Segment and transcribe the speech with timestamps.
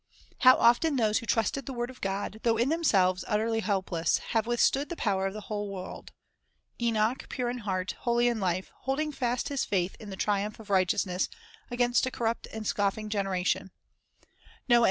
[0.39, 4.47] How often those who trusted the word of God, though in themselves utterly helpless, have
[4.47, 6.11] withstood the power of the whole world,—
[6.81, 10.71] Enoch, pure in heart, holy in life, holding fast his faith in the triumph of
[10.71, 11.29] righteousness
[11.69, 13.69] against a corrupt and scoffing genera tion;
[14.67, 14.79] Noah and